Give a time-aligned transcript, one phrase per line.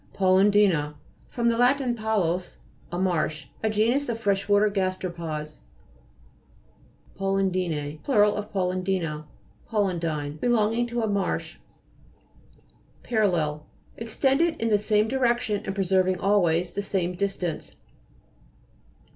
[0.15, 0.95] PALUDI'NA
[1.29, 1.43] fr.
[1.43, 1.77] lat.
[1.95, 2.57] palus,
[2.91, 3.45] a marsh.
[3.61, 5.59] A genus of fresh water gasteropods.
[7.19, 8.23] PALUDI'ITE Plur.
[8.25, 9.25] of paludina.
[9.69, 11.57] PALUDINE Belonging to a marsh.
[13.03, 13.63] PARALLEL
[13.95, 17.75] Extended in the same direction and preserving always the same distance.